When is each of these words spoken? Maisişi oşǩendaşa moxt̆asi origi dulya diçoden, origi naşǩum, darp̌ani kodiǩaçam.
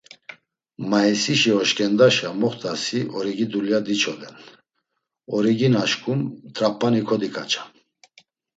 Maisişi 0.89 1.51
oşǩendaşa 1.59 2.29
moxt̆asi 2.41 2.99
origi 3.17 3.45
dulya 3.51 3.79
diçoden, 3.85 4.35
origi 5.35 5.69
naşǩum, 5.73 6.19
darp̌ani 6.55 7.01
kodiǩaçam. 7.07 7.69